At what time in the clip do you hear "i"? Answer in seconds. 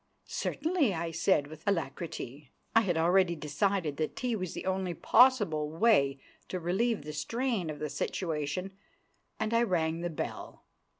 0.95-1.11, 2.75-2.81, 9.53-9.61